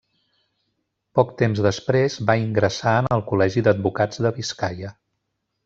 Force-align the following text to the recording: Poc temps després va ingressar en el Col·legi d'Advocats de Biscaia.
Poc 1.19 1.33
temps 1.41 1.61
després 1.65 2.17
va 2.31 2.37
ingressar 2.45 2.95
en 3.03 3.11
el 3.19 3.23
Col·legi 3.29 3.65
d'Advocats 3.69 4.25
de 4.27 4.33
Biscaia. 4.41 4.95